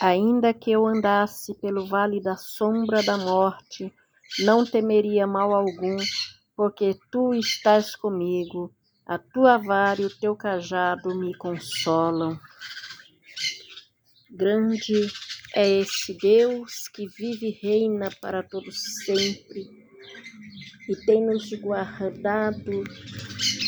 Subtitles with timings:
[0.00, 3.92] Ainda que eu andasse pelo vale da sombra da morte,
[4.38, 5.96] não temeria mal algum,
[6.56, 8.72] porque tu estás comigo.
[9.04, 12.40] A tua vara e o teu cajado me consolam.
[14.30, 15.06] Grande
[15.54, 19.68] é esse Deus que vive e reina para todo sempre
[20.88, 22.84] e tem nos guardado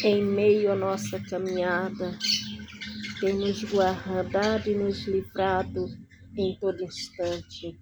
[0.03, 2.19] em meio à nossa caminhada,
[3.21, 5.87] tem nos guardado e nos livrado
[6.37, 7.79] em todo instante.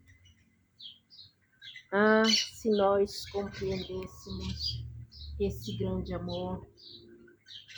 [1.92, 4.84] Ah, se nós compreendêssemos
[5.38, 6.66] esse grande amor,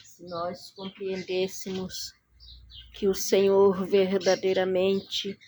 [0.05, 2.13] se nós compreendêssemos
[2.95, 5.39] que o Senhor verdadeiramente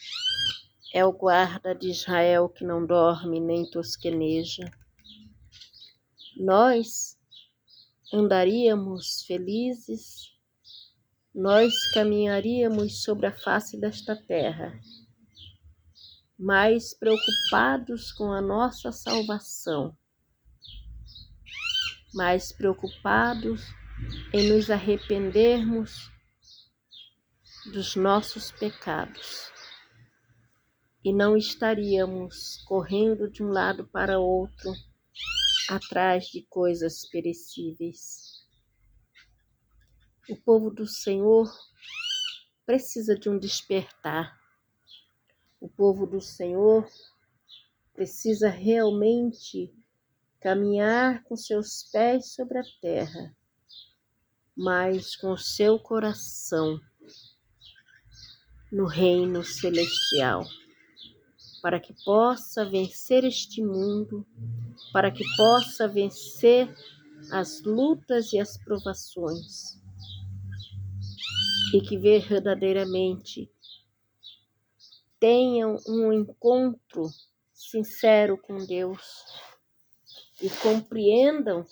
[0.94, 4.64] é o guarda de Israel que não dorme nem tosqueneja.
[6.36, 7.18] Nós
[8.12, 10.32] andaríamos felizes,
[11.34, 14.80] nós caminharíamos sobre a face desta terra,
[16.38, 19.96] mais preocupados com a nossa salvação,
[22.12, 23.62] mais preocupados
[24.32, 26.10] em nos arrependermos
[27.72, 29.52] dos nossos pecados
[31.04, 34.72] e não estaríamos correndo de um lado para outro
[35.68, 38.42] atrás de coisas perecíveis.
[40.28, 41.50] O povo do Senhor
[42.64, 44.43] precisa de um despertar.
[45.64, 46.86] O povo do Senhor
[47.94, 49.72] precisa realmente
[50.38, 53.34] caminhar com seus pés sobre a terra,
[54.54, 56.78] mas com seu coração
[58.70, 60.44] no reino celestial,
[61.62, 64.26] para que possa vencer este mundo,
[64.92, 66.68] para que possa vencer
[67.32, 69.80] as lutas e as provações,
[71.72, 73.50] e que verdadeiramente
[75.18, 77.08] tenham um encontro
[77.52, 79.24] sincero com Deus
[80.40, 81.64] e compreendam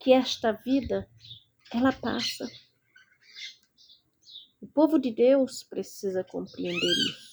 [0.00, 1.08] que esta vida
[1.72, 2.46] ela passa
[4.62, 6.78] o povo de Deus precisa compreender
[7.10, 7.32] isso.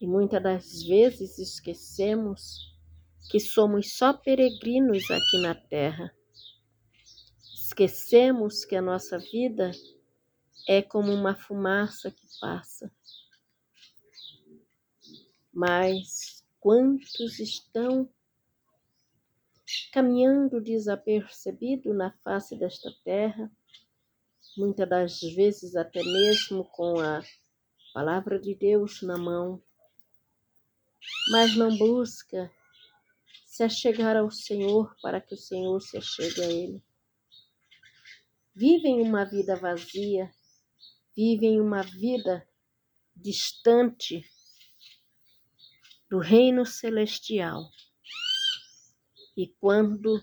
[0.00, 2.74] E muitas das vezes esquecemos
[3.30, 6.12] que somos só peregrinos aqui na terra.
[7.54, 9.70] Esquecemos que a nossa vida
[10.68, 12.90] é como uma fumaça que passa.
[15.52, 18.08] Mas quantos estão
[19.92, 23.50] caminhando desapercebido na face desta terra?
[24.56, 27.22] muitas das vezes até mesmo com a
[27.92, 29.62] palavra de Deus na mão,
[31.30, 32.50] mas não busca
[33.46, 36.82] se achegar ao Senhor para que o Senhor se achegue a Ele.
[38.54, 40.30] Vivem uma vida vazia,
[41.16, 42.46] vivem uma vida
[43.14, 44.24] distante
[46.10, 47.70] do reino celestial.
[49.36, 50.22] E quando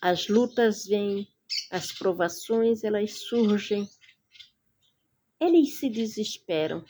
[0.00, 1.28] as lutas vêm,
[1.70, 3.88] as provações elas surgem,
[5.38, 6.84] eles se desesperam.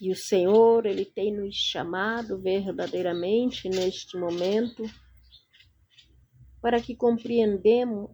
[0.00, 4.82] E o Senhor, Ele tem nos chamado verdadeiramente neste momento
[6.60, 8.10] para que compreendemos,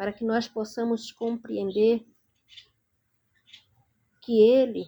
[0.00, 2.02] para que nós possamos compreender
[4.22, 4.86] que Ele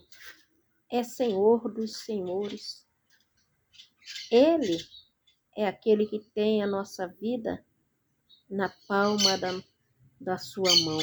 [0.90, 2.88] é Senhor dos Senhores.
[4.30, 4.78] Ele
[5.54, 7.62] é aquele que tem a nossa vida
[8.48, 9.62] na palma da,
[10.18, 11.00] da sua mão.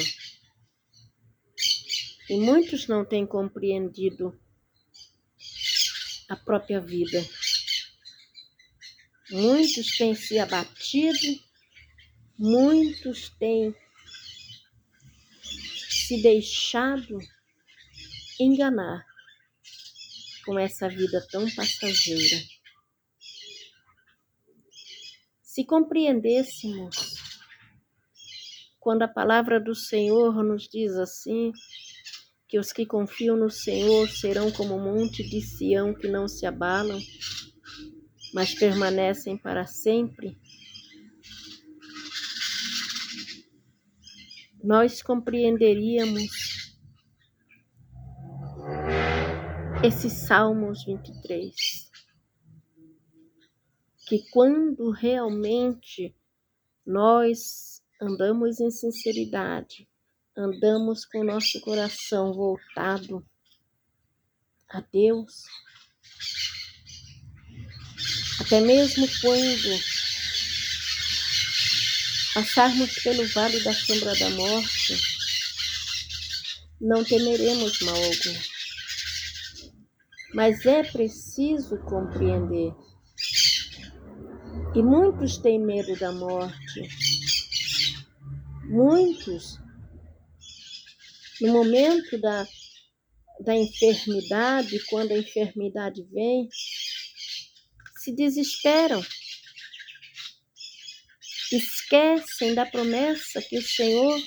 [2.28, 4.36] E muitos não têm compreendido
[6.28, 7.24] a própria vida.
[9.30, 11.44] Muitos têm se abatido,
[12.36, 13.72] muitos têm
[16.10, 17.20] se deixado
[18.40, 19.06] enganar
[20.44, 22.36] com essa vida tão passageira.
[25.40, 27.14] Se compreendêssemos
[28.80, 31.52] quando a palavra do Senhor nos diz assim,
[32.48, 36.44] que os que confiam no Senhor serão como o monte de Sião que não se
[36.44, 36.98] abalam,
[38.34, 40.36] mas permanecem para sempre.
[44.62, 46.70] Nós compreenderíamos
[49.82, 51.54] esses Salmos 23,
[54.06, 56.14] que quando realmente
[56.84, 59.88] nós andamos em sinceridade,
[60.36, 63.26] andamos com o nosso coração voltado
[64.68, 65.44] a Deus,
[68.40, 69.99] até mesmo quando
[72.34, 74.94] passarmos pelo vale da sombra da morte,
[76.80, 78.40] não temeremos mal algum.
[80.32, 82.72] Mas é preciso compreender.
[84.74, 86.88] E muitos têm medo da morte.
[88.64, 89.58] Muitos,
[91.40, 92.46] no momento da,
[93.40, 96.48] da enfermidade, quando a enfermidade vem,
[97.98, 99.04] se desesperam.
[101.52, 104.20] Esquecem da promessa que o Senhor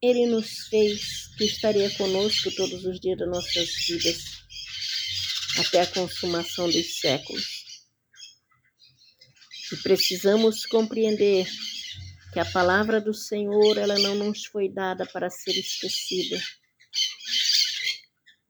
[0.00, 4.18] ele nos fez que estaria conosco todos os dias das nossas vidas,
[5.58, 7.64] até a consumação dos séculos.
[9.72, 11.48] E precisamos compreender
[12.32, 16.40] que a palavra do Senhor ela não nos foi dada para ser esquecida.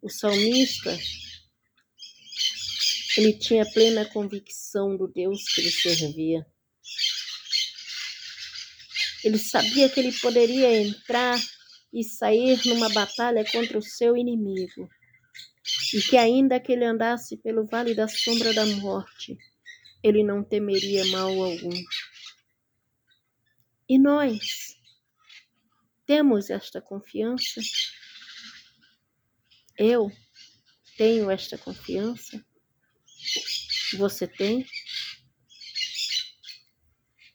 [0.02, 0.98] O salmista
[3.16, 6.44] ele tinha plena convicção do Deus que ele servia.
[9.24, 11.40] Ele sabia que ele poderia entrar
[11.92, 14.88] e sair numa batalha contra o seu inimigo,
[15.94, 19.38] e que ainda que ele andasse pelo vale da sombra da morte,
[20.02, 21.82] ele não temeria mal algum.
[23.88, 24.76] E nós
[26.04, 27.60] temos esta confiança?
[29.78, 30.10] Eu
[30.98, 32.44] tenho esta confiança?
[33.96, 34.66] Você tem?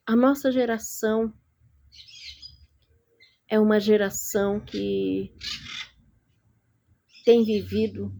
[0.05, 1.33] A nossa geração
[3.49, 5.33] é uma geração que
[7.25, 8.13] tem vivido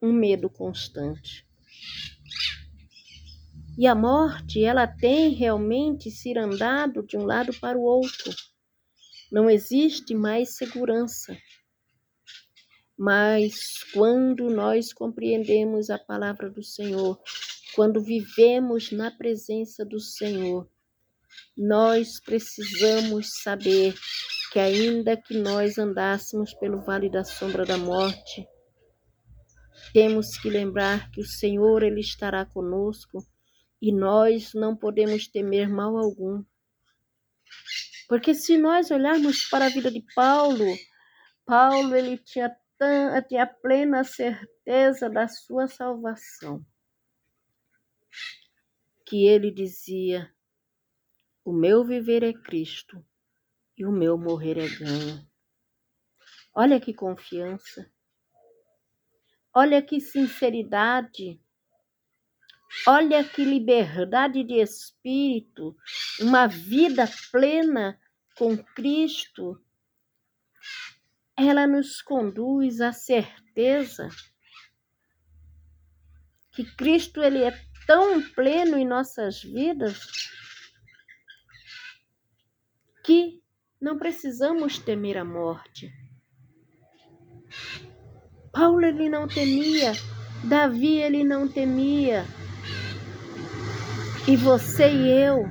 [0.00, 1.46] um medo constante.
[3.78, 8.34] E a morte, ela tem realmente se andado de um lado para o outro.
[9.30, 11.36] Não existe mais segurança.
[12.98, 17.20] Mas quando nós compreendemos a palavra do Senhor,
[17.74, 20.66] quando vivemos na presença do Senhor,
[21.54, 23.94] nós precisamos saber
[24.56, 28.48] que ainda que nós andássemos pelo vale da sombra da morte,
[29.92, 33.18] temos que lembrar que o Senhor ele estará conosco
[33.82, 36.42] e nós não podemos temer mal algum.
[38.08, 40.64] Porque se nós olharmos para a vida de Paulo,
[41.44, 42.50] Paulo ele tinha,
[43.28, 46.64] tinha plena certeza da sua salvação.
[49.04, 50.32] Que ele dizia:
[51.44, 53.04] O meu viver é Cristo
[53.76, 55.26] e o meu morrer é ganho.
[56.54, 57.90] Olha que confiança.
[59.54, 61.40] Olha que sinceridade.
[62.86, 65.76] Olha que liberdade de espírito,
[66.20, 67.98] uma vida plena
[68.36, 69.62] com Cristo.
[71.36, 74.08] Ela nos conduz à certeza
[76.52, 77.52] que Cristo ele é
[77.86, 80.00] tão pleno em nossas vidas
[83.04, 83.42] que
[83.80, 85.90] não precisamos temer a morte.
[88.52, 89.92] Paulo ele não temia,
[90.44, 92.24] Davi ele não temia.
[94.26, 95.44] E você e eu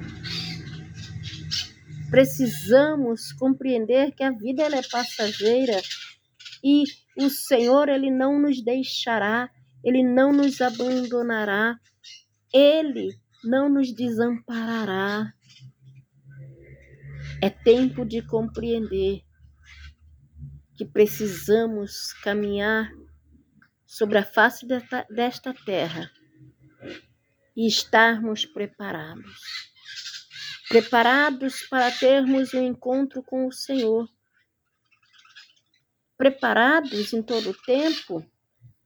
[2.09, 5.81] precisamos compreender que a vida ela é passageira
[6.63, 6.83] e
[7.17, 9.49] o Senhor ele não nos deixará,
[9.83, 11.77] ele não nos abandonará,
[12.53, 13.09] ele
[13.43, 15.31] não nos desamparará.
[17.41, 19.21] É tempo de compreender
[20.75, 22.91] que precisamos caminhar
[23.85, 24.65] sobre a face
[25.09, 26.11] desta terra
[27.55, 29.39] e estarmos preparados.
[30.67, 34.09] Preparados para termos um encontro com o Senhor.
[36.17, 38.25] Preparados em todo o tempo,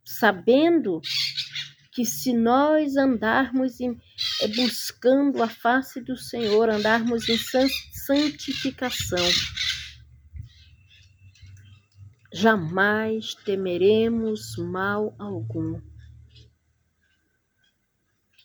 [0.04, 1.02] sabendo
[1.92, 4.00] que se nós andarmos em,
[4.42, 7.38] eh, buscando a face do Senhor, andarmos em
[8.10, 9.24] santificação,
[12.34, 15.80] jamais temeremos mal algum.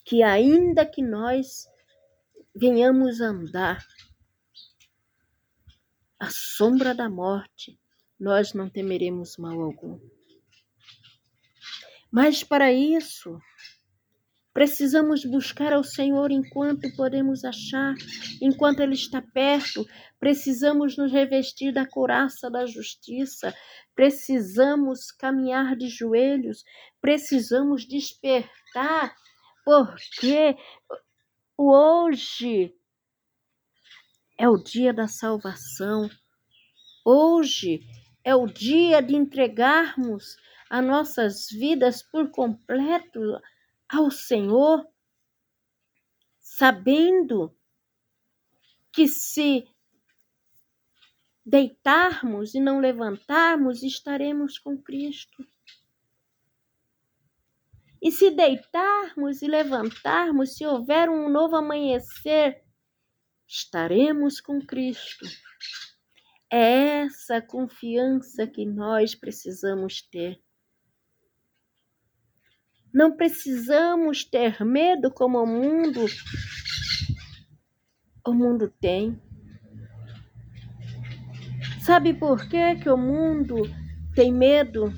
[0.05, 1.67] Que ainda que nós
[2.55, 3.83] venhamos andar
[6.21, 7.81] à sombra da morte,
[8.21, 9.99] nós não temeremos mal algum.
[12.13, 13.41] Mas para isso,
[14.55, 17.93] precisamos buscar ao Senhor enquanto podemos achar,
[18.41, 19.85] enquanto Ele está perto.
[20.21, 23.53] Precisamos nos revestir da couraça da justiça.
[23.97, 26.65] Precisamos caminhar de joelhos.
[27.01, 29.13] Precisamos despertar,
[29.65, 30.57] porque
[31.59, 32.73] hoje
[34.39, 36.09] é o dia da salvação.
[37.05, 37.81] Hoje
[38.25, 40.37] é o dia de entregarmos
[40.71, 43.21] as nossas vidas por completo
[43.89, 44.87] ao Senhor,
[46.41, 47.57] sabendo
[48.93, 49.67] que se
[51.45, 55.47] deitarmos e não levantarmos, estaremos com Cristo.
[58.01, 62.63] E se deitarmos e levantarmos, se houver um novo amanhecer,
[63.49, 65.27] estaremos com Cristo.
[66.53, 70.44] É essa confiança que nós precisamos ter.
[72.95, 76.07] Não precisamos ter medo como o mundo
[78.27, 79.21] o mundo tem.
[81.83, 83.57] Sabe por que, que o mundo
[84.15, 84.91] tem medo?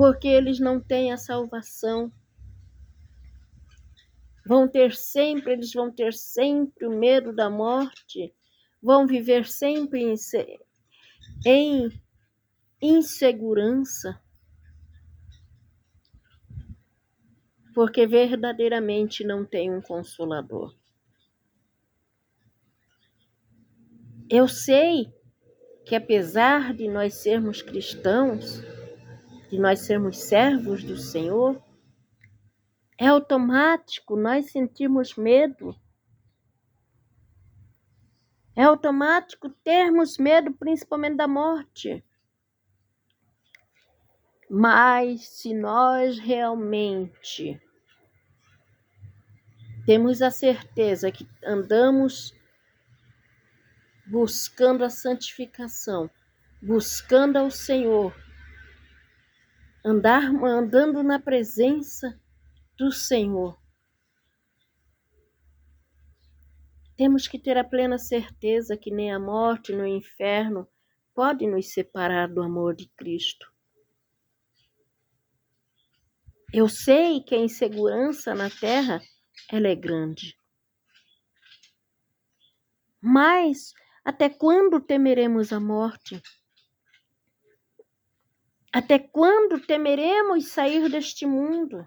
[0.00, 2.10] porque eles não têm a salvação.
[4.46, 8.34] Vão ter sempre, eles vão ter sempre o medo da morte,
[8.82, 10.16] vão viver sempre em,
[11.44, 12.00] em
[12.80, 14.18] insegurança,
[17.80, 20.76] porque verdadeiramente não tem um consolador.
[24.28, 25.10] Eu sei
[25.86, 28.60] que apesar de nós sermos cristãos,
[29.48, 31.58] de nós sermos servos do Senhor,
[32.98, 35.74] é automático nós sentirmos medo.
[38.54, 42.04] É automático termos medo, principalmente da morte.
[44.50, 47.58] Mas se nós realmente
[49.90, 52.32] temos a certeza que andamos
[54.06, 56.08] buscando a santificação,
[56.62, 58.14] buscando ao Senhor,
[59.84, 62.16] andar andando na presença
[62.78, 63.60] do Senhor.
[66.96, 70.68] Temos que ter a plena certeza que nem a morte no inferno
[71.12, 73.52] pode nos separar do amor de Cristo.
[76.52, 79.02] Eu sei que a insegurança na terra
[79.48, 80.36] ela é grande.
[83.00, 83.72] Mas
[84.04, 86.20] até quando temeremos a morte?
[88.72, 91.86] Até quando temeremos sair deste mundo?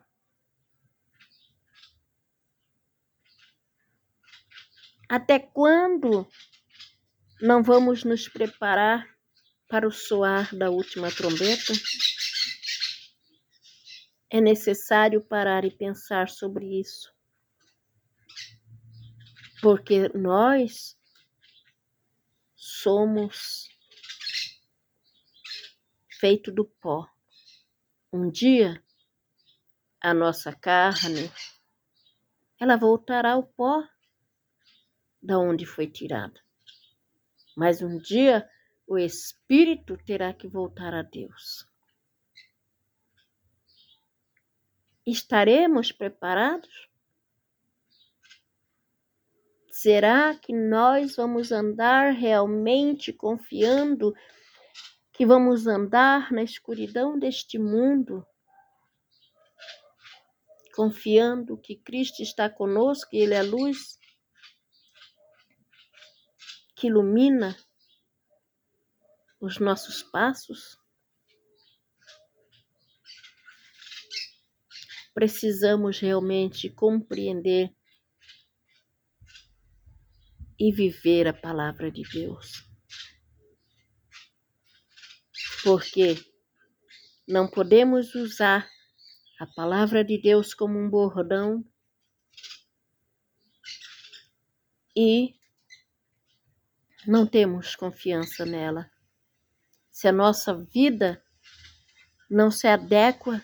[5.08, 6.28] Até quando
[7.40, 9.08] não vamos nos preparar
[9.68, 11.74] para o soar da última trombeta?
[14.30, 17.13] É necessário parar e pensar sobre isso.
[19.64, 21.00] Porque nós
[22.54, 23.70] somos
[26.20, 27.08] feito do pó.
[28.12, 28.84] Um dia,
[30.02, 31.32] a nossa carne,
[32.60, 33.88] ela voltará ao pó
[35.22, 36.44] da onde foi tirada.
[37.56, 38.46] Mas um dia
[38.86, 41.66] o espírito terá que voltar a Deus.
[45.06, 46.93] Estaremos preparados?
[49.76, 54.14] Será que nós vamos andar realmente confiando
[55.12, 58.24] que vamos andar na escuridão deste mundo,
[60.76, 63.98] confiando que Cristo está conosco e Ele é a luz
[66.76, 67.58] que ilumina
[69.42, 70.78] os nossos passos.
[75.16, 77.76] Precisamos realmente compreender
[80.64, 82.74] e viver a palavra de Deus
[85.64, 86.16] porque
[87.26, 88.70] não podemos usar
[89.40, 91.64] a palavra de Deus como um bordão
[94.96, 95.34] e
[97.08, 98.92] não temos confiança nela.
[99.90, 101.24] Se a nossa vida
[102.30, 103.44] não se adequa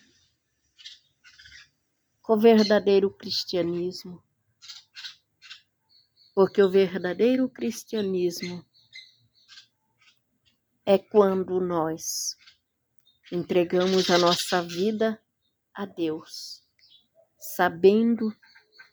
[2.21, 4.21] com o verdadeiro cristianismo,
[6.39, 8.65] porque o verdadeiro cristianismo
[10.85, 12.37] é quando nós
[13.29, 15.21] entregamos a nossa vida
[15.73, 16.63] a Deus,
[17.37, 18.33] sabendo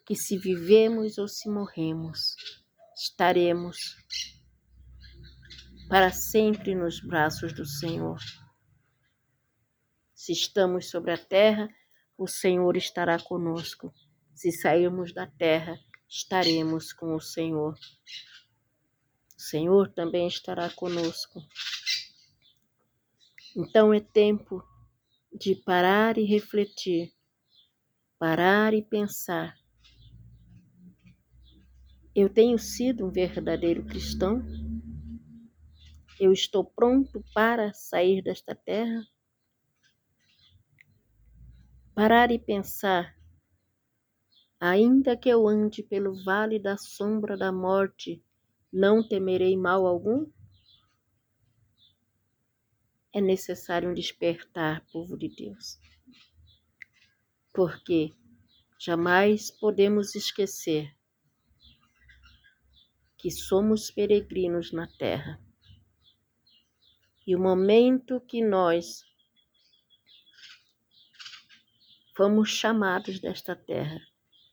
[0.05, 2.35] que se vivemos ou se morremos,
[2.93, 3.95] estaremos
[5.87, 8.19] para sempre nos braços do Senhor.
[10.13, 11.69] Se estamos sobre a terra,
[12.17, 13.93] o Senhor estará conosco.
[14.35, 17.73] Se sairmos da terra, estaremos com o Senhor.
[19.37, 21.41] O Senhor também estará conosco.
[23.55, 24.63] Então é tempo
[25.33, 27.13] de parar e refletir,
[28.17, 29.55] parar e pensar.
[32.15, 34.43] Eu tenho sido um verdadeiro cristão?
[36.19, 39.05] Eu estou pronto para sair desta terra?
[41.93, 43.16] Parar e pensar
[44.59, 48.23] Ainda que eu ande pelo vale da sombra da morte,
[48.73, 50.25] não temerei mal algum?
[53.13, 55.79] É necessário um despertar, povo de Deus.
[57.53, 58.13] Porque
[58.79, 60.95] jamais podemos esquecer
[63.17, 65.39] que somos peregrinos na terra.
[67.25, 69.03] E o momento que nós
[72.15, 73.99] fomos chamados desta terra,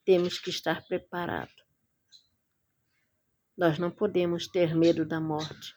[0.05, 1.65] temos que estar preparados.
[3.57, 5.75] Nós não podemos ter medo da morte.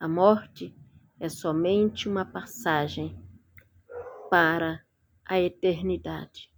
[0.00, 0.74] A morte
[1.20, 3.16] é somente uma passagem
[4.28, 4.84] para
[5.24, 6.50] a eternidade.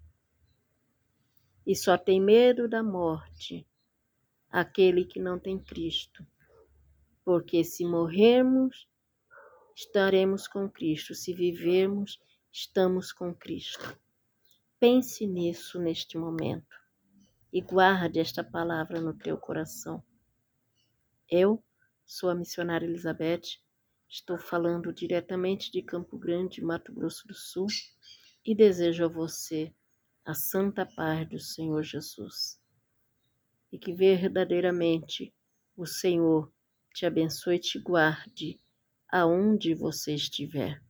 [1.67, 3.69] E só tem medo da morte
[4.49, 6.27] aquele que não tem Cristo.
[7.25, 8.89] Porque se morrermos,
[9.75, 11.15] estaremos com Cristo.
[11.15, 12.19] Se vivermos,
[12.51, 13.99] estamos com Cristo.
[14.79, 16.86] Pense nisso neste momento
[17.57, 20.05] e guarde esta palavra no teu coração.
[21.27, 21.65] Eu
[22.05, 23.59] sou a missionária Elizabeth,
[24.07, 27.67] estou falando diretamente de Campo Grande, Mato Grosso do Sul,
[28.45, 29.75] e desejo a você
[30.23, 32.61] a santa paz do Senhor Jesus.
[33.73, 35.33] E que verdadeiramente
[35.75, 36.53] o Senhor
[36.93, 38.61] te abençoe e te guarde
[39.09, 40.83] aonde você estiver.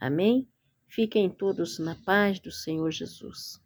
[0.00, 0.48] Amém?
[0.88, 3.63] Fiquem todos na paz do Senhor Jesus.